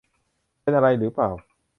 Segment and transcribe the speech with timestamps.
[0.61, 1.29] เป็นอะไรหรือเปล่า